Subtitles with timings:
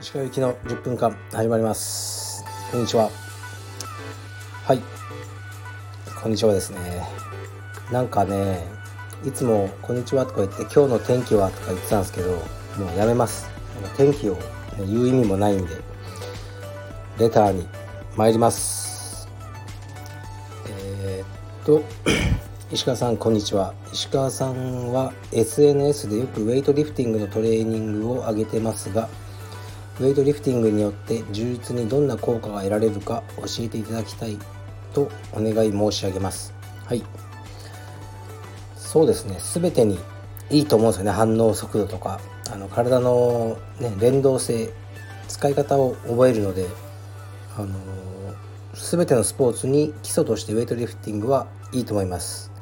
[0.00, 2.44] 石川行きの10分間始まります。
[2.70, 3.10] こんにちは。
[4.64, 4.80] はい。
[6.22, 7.02] こんにちはですね。
[7.90, 8.64] なんかね
[9.24, 12.38] いつも「こんにちは」とか言って「今日の天気は?」とか言ってたんですけども
[12.94, 13.48] うやめます。
[13.96, 14.38] 天気を、
[14.78, 15.74] 言う意味もないんで
[17.18, 17.66] レターに
[18.14, 19.28] 参ります。
[20.68, 21.82] えー、っと
[22.72, 23.74] 石川さんこんにちは。
[23.92, 29.08] 石川さんは SNS でよくウェイトリフティングのトレーニングを上げてますが
[30.00, 34.38] ウェイトリフティングによって充実にどんな効果が得られるか教えていただきたい
[34.94, 36.54] とお願い申し上げます。
[36.86, 37.04] はい。
[38.76, 39.38] そうですね。
[39.40, 39.98] 全てに
[40.50, 41.10] いいと思うんですよね。
[41.10, 42.20] 反応速度とか。
[42.50, 44.72] あの体の、ね、連動性
[45.28, 46.66] 使い方を覚えるので。
[47.56, 47.68] あの
[48.74, 52.53] 全てのスポーツに基礎としてウェイトリフティングはいいと思います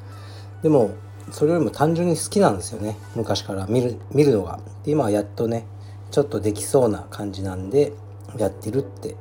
[0.63, 0.95] でも
[1.31, 2.97] それよりも単純に好きなんですよね。
[3.15, 3.67] 昔から。
[3.67, 4.61] 見る見るのが。
[4.85, 5.67] で今はやっとね
[6.11, 7.93] ちょっとできそうな感じなんで
[8.37, 9.17] やってるって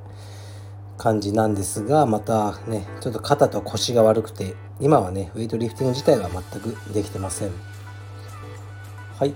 [0.97, 7.51] 感じなんですがまたねちょっと肩と腰が悪くて今はねウェイトリフティング自体は全くできてません。
[9.17, 9.33] はい。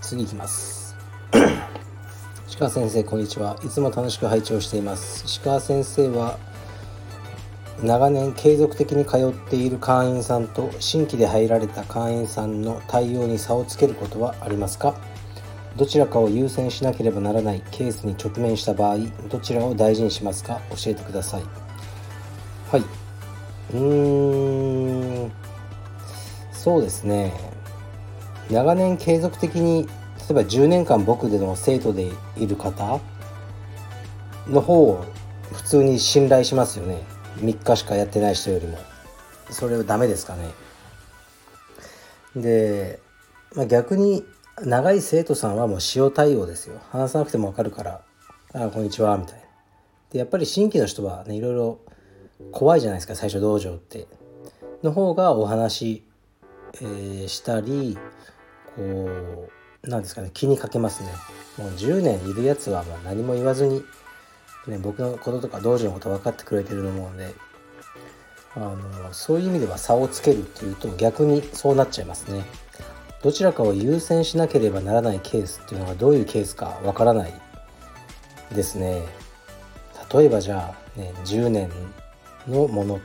[0.00, 0.96] 次いきます。
[2.46, 3.56] 石川先生こんにちは。
[3.64, 5.24] いつも楽しく拝聴しています。
[5.24, 6.38] 石川先生は
[7.82, 14.94] 長年継続的に通っている会員さんと新規で入られた会員さんの対応に差をつけることはありますか？
[15.76, 20.60] どちらかを優先しなければならないケースに直面した場合どちらを大事にしますか？
[20.70, 21.42] 教えてください。
[22.70, 22.80] はい。
[22.80, 25.32] うーん。
[26.52, 27.34] そうですね。
[28.50, 29.90] 長年継続的に例
[30.30, 33.00] えば10年間僕での生徒でいる方
[34.46, 35.04] の方を
[35.52, 37.02] 普通に信頼しますよね。
[37.36, 38.78] 3日しかやってない人よりも。
[39.50, 40.50] それはダメですかね。
[42.36, 43.00] で、
[43.54, 44.24] まあ、逆に
[44.62, 46.80] 長い生徒さんはもう塩対応ですよ。
[46.90, 48.00] 話さなくても分かるから
[48.54, 49.44] 「あこんにちは」みたいな。
[50.10, 51.78] でやっぱり新規の人はねいろいろ
[52.52, 54.06] 怖いじゃないですか最初道場って。
[54.82, 56.04] の方がお話、
[56.74, 57.96] えー、したり
[58.76, 59.48] こ
[59.82, 61.10] うなんですかね気にかけますね。
[61.58, 63.82] もう10年いるやつはもう何も言わずに、
[64.66, 67.34] ね、僕のこととか道場のこと分かってくれてると思うので
[68.56, 72.44] あのそういう意味では差をつけるっていうと逆にそうなっちゃいますね。
[73.22, 77.32] どちらかを優先しなければならないケースっていうのがどういうケースかわからない
[78.54, 79.02] ですね。
[80.12, 81.70] 例えばじゃあね10年
[82.46, 83.00] のもの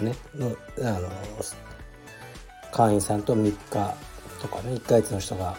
[0.00, 1.08] ねのあの
[2.70, 3.56] 会員さんと3日
[4.40, 5.56] とかね1ヶ月の人が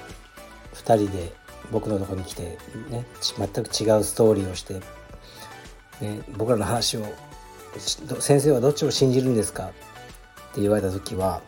[0.73, 1.33] 2人で
[1.71, 2.57] 僕のとこに来て
[2.89, 3.05] ね
[3.37, 4.79] 全く違うストーリーをして、
[6.01, 7.05] ね、僕らの話を
[8.19, 9.65] 先生はどっちを信じるんですか？
[9.67, 9.69] っ
[10.53, 11.41] て言われた時は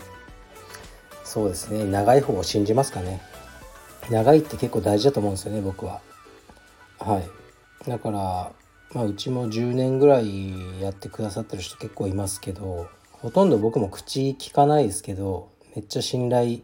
[1.23, 3.21] そうですね長い方を信じますかね。
[4.09, 6.01] 長いって結構大事だと思うんですよね僕は。
[6.99, 7.89] はい。
[7.89, 8.51] だから
[8.93, 16.59] まあうちも10年ぐらいやってくださってる人結構いますけどほとんど僕も口聞かないですけどめっちゃ信頼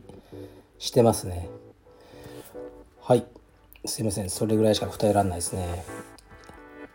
[0.80, 1.50] してますね。
[3.02, 3.26] はい。
[3.86, 4.30] すいません。
[4.30, 5.84] それぐらいしか答えられないですね。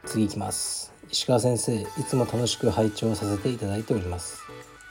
[0.06, 0.92] 次いきます。
[1.10, 4.40] 石川先生いつも楽しく拝聴させていただいております。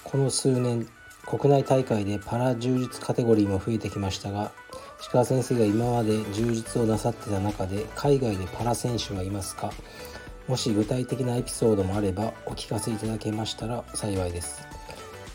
[0.04, 0.88] この数年
[1.26, 4.52] 国内大会でパラ充実カテゴリーも増えてきましたが
[5.02, 9.72] 石川先生が今まで充実をなさってた中で海外でパラ選手はいますか
[10.48, 14.62] もし具体的なエピソードもあればお聞かせいただけましたら幸いです。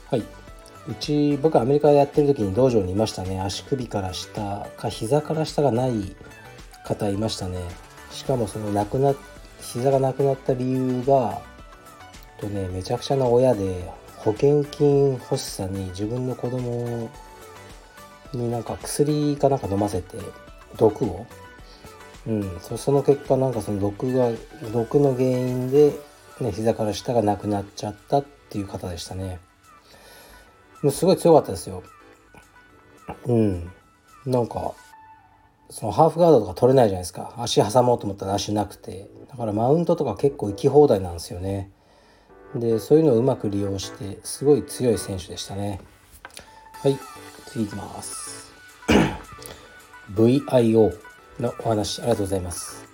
[0.08, 0.20] はい。
[0.88, 3.40] うち僕アメリカでやってる時に道場にいましたね。
[3.40, 6.16] 足首から下か膝から下がない
[6.84, 7.58] 方いましたね。
[8.12, 9.16] しかもその亡くなっ
[9.62, 11.40] 膝がなくなった理由が
[12.40, 13.84] とねめちゃくちゃな親で
[14.16, 17.10] 保険金欲しさに自分の子供
[18.32, 20.18] になんか薬かなんか飲ませて
[20.76, 21.26] 毒を。
[22.26, 24.30] うんその結果なんかその毒が
[24.72, 25.94] 毒の原因で、
[26.38, 29.40] ね、膝から下がなくなっちゃったっていう方でしたね。
[30.82, 31.82] もうすごい強かったですよ。
[33.26, 33.70] うん。
[34.26, 34.74] なんか
[35.70, 37.34] そのハーフガードとか取れないじゃないですか。
[37.38, 39.08] 足挟もうと思ったら足なくて。
[39.28, 41.70] だからマウントとか結構行き放題なんですよね。
[42.54, 45.80] でそういうのをうまく利用してすごい強い選手でしたね。
[46.72, 46.98] はい
[47.46, 48.52] 次いきます。
[50.12, 50.92] VIO
[51.38, 52.84] のお話ありがとうございます。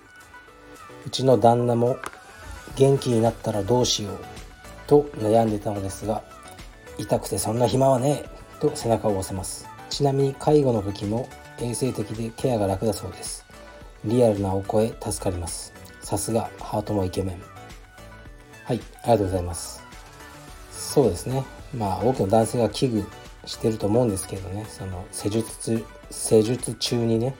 [1.07, 1.97] うちの旦那も
[2.75, 4.17] 元気になったらどうしよう
[4.85, 6.21] と悩んでたのですが
[6.99, 9.67] 痛くてそんな暇はねえと背中を押せます。
[9.89, 11.27] ちなみに介護の時も
[11.59, 13.45] 衛生的でケアが楽だそうです。
[14.05, 15.73] リアルなお声助かります。
[16.01, 17.41] さすがハートもイケメン。
[18.63, 19.83] はいありがとうございます。
[20.71, 21.43] そうですね。
[21.75, 23.05] まあ多くの男性が危惧
[23.45, 24.65] してると思うんですけどね。
[24.69, 27.35] その施術施術中にね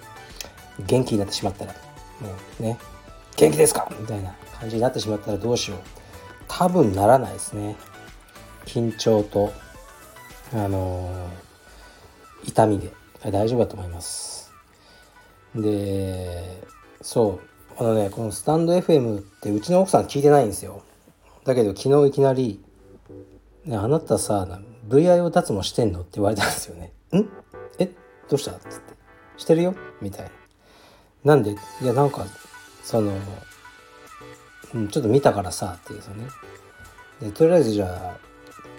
[0.85, 1.73] 元気になってしまったら
[2.19, 2.77] もうね
[3.35, 3.87] 元気ですか？
[3.99, 5.79] みたいな感じになってしまったらどうしよう。
[6.47, 7.75] 多分ならないですね。
[8.65, 9.53] 緊張と
[10.53, 12.91] あのー、痛みで。
[13.23, 14.51] 大丈夫だと思います。
[15.55, 16.63] で
[17.01, 17.47] そう。
[17.79, 20.81] あのねこのスタンド FM ってうちの奥さん聞いてないんですよ。
[21.45, 22.59] だけど昨日いきなり
[23.65, 24.47] 「ね、あなたさ
[24.87, 27.25] VIO 脱毛してんの?」って言われたんですよね「ん？
[27.79, 27.85] え？
[28.29, 28.93] どうした?」っつって
[29.37, 30.31] 「してるよ」みたいな。
[31.35, 32.25] なんでいやなんか
[32.83, 33.13] その、
[34.73, 36.27] うん、ちょっと見たからさっていうですよね。
[37.21, 38.17] でとりあえずじゃあ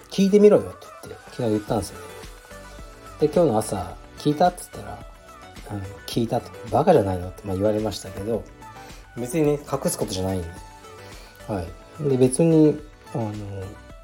[0.09, 2.05] 聞いてみろよって言って昨日言ったんですよね。
[3.21, 4.99] で今日の朝聞いたっつったら
[5.71, 8.43] 「うん、聞いた」と「バカじゃないの?」ってまあ言われましたけど
[9.17, 10.47] 別にね隠すことじゃないんで。
[11.47, 12.09] はい。
[12.09, 12.79] で別に
[13.13, 13.33] あの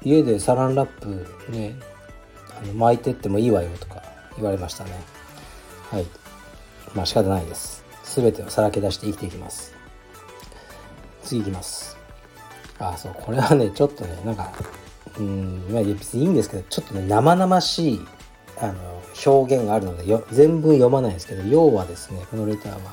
[0.02, 1.76] 家でサランラップね
[2.60, 4.02] あの巻いてってもいいわよとか
[4.36, 4.90] 言われましたね。
[5.90, 6.06] はい。
[6.94, 7.84] まあ仕方ないです。
[8.04, 9.72] 全てをさらけ出して生きていきます。
[11.22, 11.96] 次いきます。
[12.78, 14.52] あそうこれはねちょっとねなんか
[15.18, 18.06] うんまあ別にいいんですけどちょっとね生々しい
[18.58, 22.92] あの表現があるのでよ全文読まないですけど要はですねこのレターは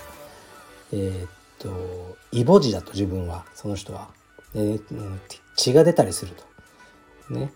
[0.91, 1.29] えー、っ
[1.59, 4.09] とイボ痔だと自分はその人は、
[4.53, 4.79] で
[5.55, 6.33] 血が出たりする
[7.29, 7.33] と。
[7.33, 7.51] ね。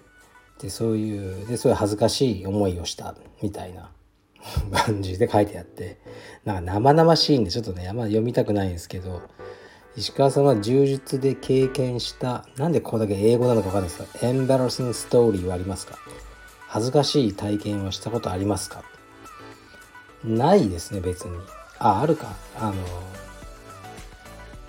[0.59, 3.91] でそういうでそういう恥ずかしい思いをしたみたいな
[4.85, 5.99] 感じで書いてあって
[6.45, 9.21] なんか生々しいんでちょっとねあんま読みたくないんですけど
[9.95, 15.99] 石川さんは柔術で経験したなんでここだけ英語なのか分かんないですがエンバラシングストーリーはありますか？
[16.67, 18.83] 恥ずかしい体験をしたことありますか？
[20.23, 21.37] ないですね別に。
[21.79, 22.27] ああるか。
[22.59, 22.75] あの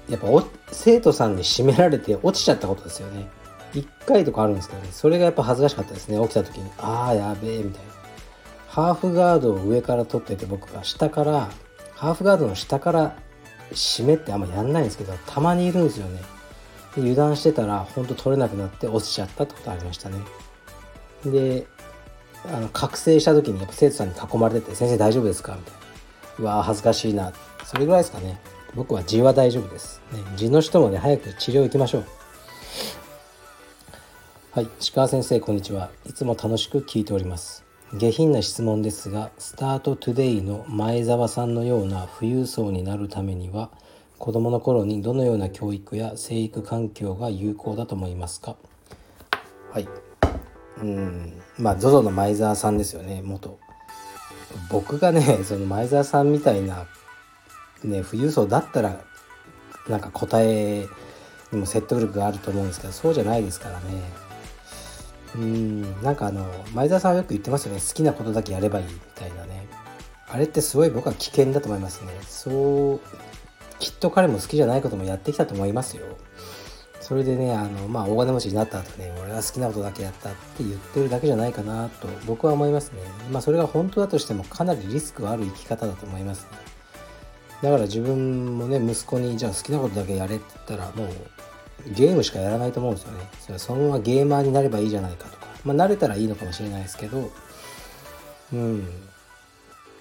[0.09, 0.27] やっぱ
[0.73, 3.29] 生徒さんに締められて落ちちゃったことですよね。
[3.75, 4.89] 1回とかあるんですけどね。
[4.93, 6.19] それがやっぱ恥ずかしかったですね。
[6.23, 7.93] 起きた時にああやべえみたいな。
[8.69, 11.51] ハーフガードを上から取ってて僕が下から
[11.95, 13.17] ハーフガードの下から
[13.73, 16.21] 締めってあんまやんないんですけどたまにいるんですよね。
[16.97, 20.19] 油断してたらほんと取れなくなって落ちちゃったってことありましたね。
[21.25, 21.67] で
[22.47, 25.79] あの覚醒した時にやっぱ生徒さんに囲まれてて「先生大丈夫ですか?」みたいな
[26.39, 27.33] うわ恥ずかしいな
[27.65, 28.41] それぐらいですかね。
[28.75, 32.05] 僕は痔は大丈夫です、ね、の人もね早く治療行きましょう。
[34.53, 34.69] はい。
[34.79, 35.91] 石川先生こんにちは。
[36.07, 37.65] いつも楽しく聞いております。
[37.95, 43.71] 下品な質問ですがスタートトゥデイの前澤さんのような富裕層になるためには
[44.19, 48.57] 子供の頃にどのような教育や生育環境が有効だと思いますか？
[49.73, 49.89] はい。
[50.83, 51.41] うん。
[51.59, 53.59] まあ ZOZO の前澤さんですよね元。
[54.71, 56.87] 僕がねその前澤さんみたいな
[57.85, 59.01] ね富裕層だったら
[59.89, 60.87] なんか答え
[61.53, 63.85] にも説得力があると思うんですけどそうじゃないですからね。
[65.35, 67.81] うんなんかあの前澤さんはよく言ってますよね。
[67.81, 69.67] 好きなことだけやればいいみたいなね。
[70.31, 72.13] あれってすごい僕は危険だと思いますね。
[72.27, 73.01] そう
[73.79, 76.05] きっと彼も好きじゃないこともやってきたと思いますよ。
[77.09, 83.01] それでねあのまあ大金持ちになった後ね俺は好きなことだけやったって言ってるだけじゃないかなと僕は思いますね
[83.33, 86.51] まあそれが本当だとしてもかなりリスクがある生き方だと思いますね
[87.63, 91.09] だから自分もね息子にじゃあ好きなことだけやれって言ったらもう
[91.95, 93.25] ゲームしかやらないと思うんですよね。
[93.41, 95.47] それはそのままゲーマーになればいいじゃないかとか。
[95.65, 97.31] まあ、慣れたらいいのかもしれないですけど、
[98.53, 98.85] うん。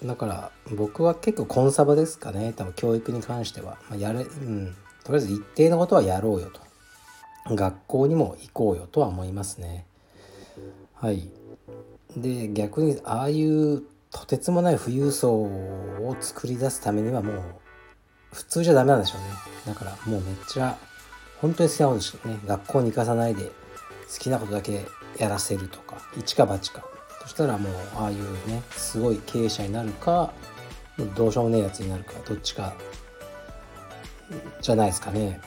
[0.04, 2.52] だから僕は結構コンサバですかね。
[2.56, 3.78] 多分教育に関しては。
[3.88, 4.74] まあ、やれ、うん。
[5.04, 6.60] とりあえず一定のことはやろうよと。
[7.54, 9.86] 学校にも行こうよとは思いますね。
[10.94, 11.28] はい。
[12.16, 17.36] で、逆にああいうとてつもない富裕層を作り出すためにはもう
[18.32, 19.26] 普通じゃダメなんでしょうね。
[19.66, 20.78] だからもうめっちゃ
[21.40, 23.52] 本当に好きなことしかね学校に行かさないで好
[24.18, 24.86] きなことだけ
[25.18, 26.84] やらせるとか一か八か
[27.22, 30.32] そしたらもうああいうねすごい経営者になるか
[31.14, 32.74] どうしようもねえやつになるかどっちか
[34.60, 35.40] じゃないですかね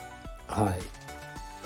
[0.46, 1.01] はい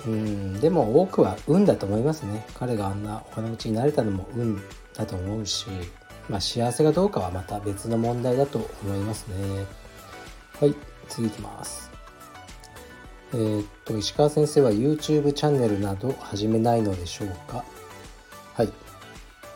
[0.07, 2.45] うんでも多くは運だと思いますね。
[2.55, 4.61] 彼があんなお金持ちになれたのも運
[4.95, 5.67] だと思うし
[6.29, 9.65] まあ幸せがどうかはまた別の問題だと思いますね。
[10.59, 10.75] はい
[11.09, 11.91] 次いきます。
[13.33, 17.65] えー、っと石川先生は YouTube チャンネルなど始めないのでしょうか？
[18.53, 18.71] はい。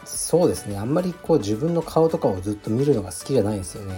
[0.06, 0.78] そうですね。
[0.78, 3.96] あんまりこう自分の顔とかをずっと見るのが好きじゃないんですよね。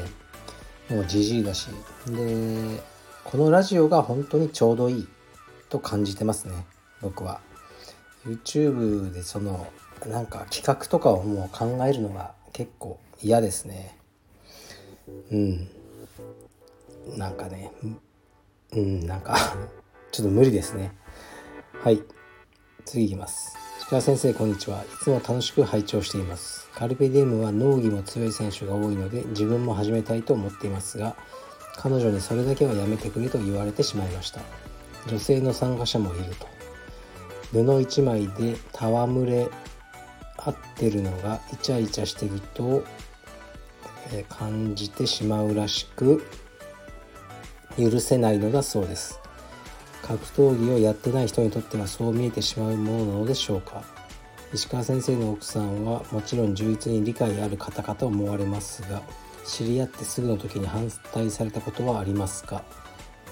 [0.89, 1.69] もうじじいだし。
[2.07, 2.83] で
[3.23, 5.07] このラジオが本当にちょうどいい。
[5.73, 6.53] と感じてますね
[7.01, 7.41] 僕は。
[8.25, 9.67] YouTube でその
[10.05, 13.97] なんか企画とかをもう考えるのが結構嫌ですね。
[15.31, 15.67] うん。
[17.17, 17.71] なんかね
[18.71, 19.35] うんなんか
[20.11, 20.91] ちょっと無理ですね。
[21.83, 22.03] はい。
[22.85, 23.57] 次いきます。
[23.79, 24.83] 石川先生こんにちは。
[24.83, 26.69] いつも楽しく拝聴しています。
[26.75, 31.15] カルペディウムは農技も強い選手が多いので自分も始めたいと思っていますが
[31.77, 34.62] 彼女にそれだけはやめてくれと言われてしまいました。
[35.07, 36.47] 女性の参加者もいると。
[37.51, 39.47] 布一枚で戯れ
[40.37, 42.83] 合ってるのがイチャイチャしてると、
[44.11, 46.25] え感じてしまうらしく
[47.77, 49.19] 許せないのだそうです。
[50.01, 53.83] 格闘技をやってない人にとってはそう見えてしまうものなのでしょうか。
[54.53, 59.01] 石川先生の奥さんはもちろん充実に理解ある方かと思われますが
[59.47, 62.63] 知り合ってすぐの時に反対されたことはありますか。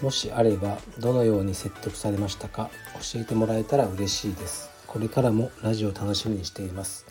[0.02, 2.70] もしあればどのように説得されましたか
[3.14, 4.70] 教えてもらえたら嬉しいです。
[4.88, 7.06] これからもラジオ楽しみにしています。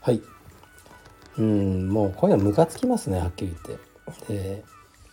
[0.00, 0.20] はい。
[1.38, 3.78] うんもうこういうのムカつきますねはっきり言っ
[4.28, 4.34] て。
[4.34, 4.64] で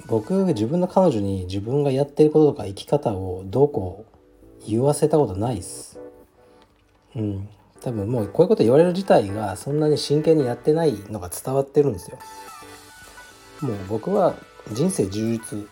[0.07, 5.99] 僕自分の彼女に自分がやってることとか生き方をどうこう言わせたことないっす。
[7.15, 7.49] うん。
[7.81, 12.17] 多分もうこういうこと言われる自体がそんなに真剣にやってないのが伝わってるんですよ。
[13.61, 14.35] もう僕は
[14.71, 15.67] 人生充実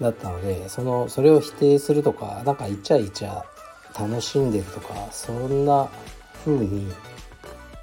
[0.00, 3.44] だったのでそのそれを否定するとかなんかイチャイチャ
[3.98, 5.88] 楽しんでるとかそんな
[6.44, 6.92] 風に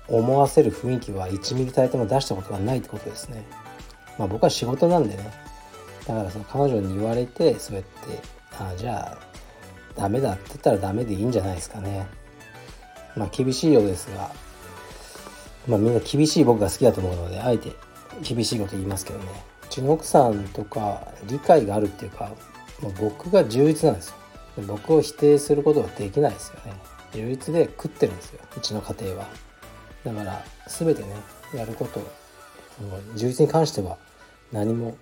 [0.07, 3.45] 思わせる雰囲気は1ミリたりとも出したことがないってことですね。
[4.19, 5.31] まあ僕は仕事なんでね
[6.05, 7.91] だからその彼女に言われてそうやって
[8.59, 9.31] ああじゃあ
[9.95, 12.07] ダメだって言ったらダメでいいんじゃないですかね。
[13.15, 14.31] まあ厳しいようですが、
[15.67, 17.71] まあみんな厳しい僕が好きだと思うので、あえて
[18.21, 19.50] 厳しいこと言いますけどね。
[19.71, 22.33] うちの奥さんとか理解があるっていうか、
[22.81, 24.15] もう僕が充実なんですよ。
[24.67, 26.73] 僕を否定することはできないですよね。
[27.13, 29.29] 充実で食ってるんですよ、うちの家庭は。
[30.03, 31.07] だから全てね、
[31.55, 32.01] やること、
[33.15, 33.97] 充実に関しては
[34.51, 34.97] 何も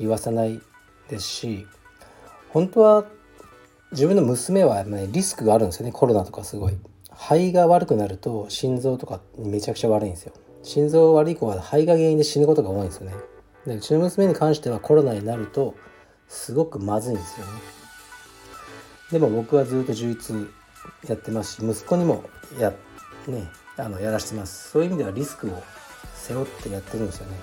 [0.00, 0.60] 言わさない
[1.08, 1.66] ですし、
[2.48, 3.04] 本当は
[3.92, 6.76] 自分の娘は、ね、リスクがあるんですよねコロナとかすごい
[7.10, 10.32] 肺が悪くなると心臓とかめちゃくちゃ悪いんですよ
[10.62, 13.14] 心臓悪い子は肺が原因で死ぬことが多いんですよね
[13.66, 15.74] でうちの娘に関してはコロナになると
[16.28, 17.52] すごくまずいんですよね。
[19.12, 20.36] でも僕はずっと充実
[21.08, 22.24] やってますし息子にも
[22.58, 22.72] や,、
[23.28, 24.70] ね、あのやらしてます。
[24.70, 25.62] そういう意味ではリスクを
[26.14, 27.36] 背負ってやってるんですよね。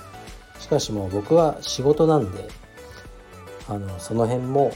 [0.59, 2.49] しかしもう僕は仕事なんで
[3.67, 4.73] あのその辺も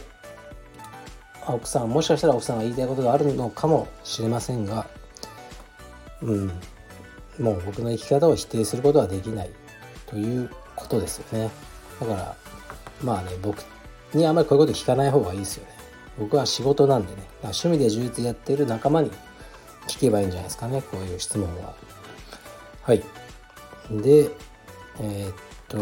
[1.48, 4.88] 奥さんもしかしたら奥さんが言いたいことがあるのかもしれませんが
[6.22, 6.48] うん
[7.40, 9.50] もう僕の生き方を否定することはできない
[10.06, 10.50] という
[10.84, 11.50] ことですよね。
[12.00, 12.36] だから
[13.04, 13.63] まあね僕
[14.13, 15.72] にあんまりこういうこと聞かない方がいいですよね。
[16.20, 17.24] 僕は仕事なんでね。
[17.42, 19.12] 趣味で充実やってる仲間に
[19.88, 20.82] 聞けばいいんじゃないですかね。
[20.82, 21.74] こういう質問は。
[22.84, 23.04] はい。
[23.92, 24.30] で
[25.00, 25.36] えー、っ
[25.68, 25.78] と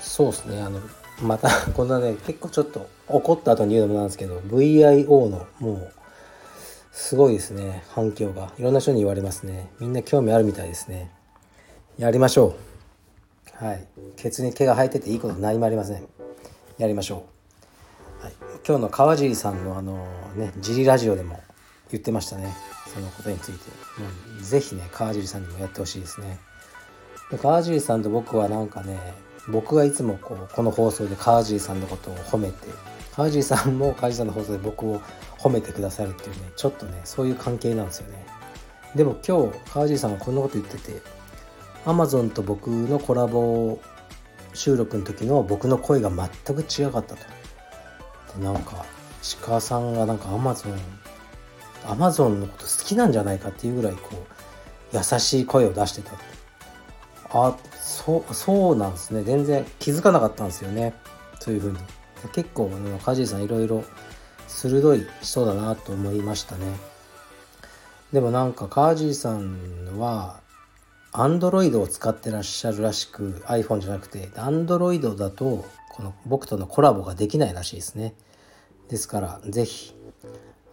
[0.00, 0.62] そうですね。
[0.62, 0.80] あの
[1.22, 5.92] また こんなね結構ちょっと怒った後に言うのもなんですけど VIO のもう
[6.92, 7.84] すごいですね。
[7.90, 8.52] 反響が。
[8.58, 9.70] いろんな人に言われますね。
[9.80, 11.10] みんな興味あるみたいですね。
[11.98, 12.65] やりましょう。
[13.58, 13.86] はい。
[14.16, 16.06] ケツに毛が生えてていいこと何もありません。
[16.78, 17.26] やりましょ
[18.20, 18.34] う、はい、
[18.66, 21.40] 今日の川尻さんのあのねジリラジオでも
[21.90, 22.54] 言ってましたね。
[22.92, 23.58] そのことについて。
[24.00, 24.08] も
[24.38, 26.38] うぜひね川尻さんにもやってほしいですね。
[27.40, 28.98] 川尻さんと僕はなんかね
[29.48, 32.68] 僕がいつもこうこの放送で川尻さんのことを褒めて
[33.14, 35.00] 川尻さんも川尻さんの放送で僕を
[35.38, 38.26] 褒めてくださるっていうねちょっとねそういう関係なんですよね。
[38.94, 41.00] でも今日川尻さんはこんなこと言ってて
[41.86, 43.80] Amazon と僕のコラボ
[44.52, 48.38] 収録の時の僕の声が全く違かったと。
[48.40, 48.84] なんか
[49.22, 50.76] 石川さんがなんか Amazon
[51.84, 54.26] Amazon のこと好きなんじゃないかっていうぐらいこ
[54.92, 56.12] う優しい声を出してた
[57.30, 59.22] あそうそうなんですね。
[59.22, 60.94] 全然気づかなかったんですよね。
[61.38, 61.78] そういうふうに。
[62.32, 63.84] 結構ね梶さんいろいろ
[64.48, 66.66] 鋭い人だなと思いましたね。
[68.12, 70.40] でもなんかカージーさんは
[71.18, 78.14] アンドロイドを使ってらっしゃるらしく iPhone じゃなくてアンドロイドだとこの僕とのコラボができないらしいですね。
[78.88, 79.94] ですから是非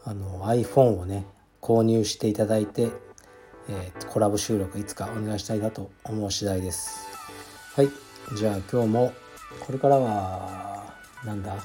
[0.03, 1.25] あの iPhone をね
[1.61, 2.91] 購入していただいて
[3.69, 7.07] えー、コラボ収録いつかお願いしたいなと思う次第です。
[7.75, 7.89] はい。
[8.35, 9.13] じゃあ今日も
[9.59, 11.55] これからはなんだ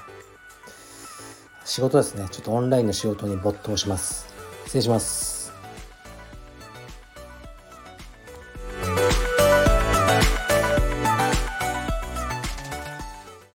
[1.64, 2.28] 仕事ですね。
[2.30, 4.26] ちょっとオンラインの仕事に没頭します。
[4.64, 5.37] 失礼します。